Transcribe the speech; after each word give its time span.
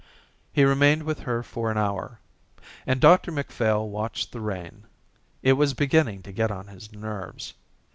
He 0.51 0.63
remained 0.63 1.03
with 1.03 1.19
her 1.19 1.43
for 1.43 1.69
an 1.69 1.77
hour. 1.77 2.19
And 2.87 2.99
Dr 2.99 3.31
Macphail 3.31 3.87
watched 3.87 4.31
the 4.31 4.41
rain. 4.41 4.87
It 5.43 5.53
was 5.53 5.75
beginning 5.75 6.23
to 6.23 6.31
get 6.31 6.49
on 6.49 6.65
his 6.69 6.91
nerves. 6.91 7.53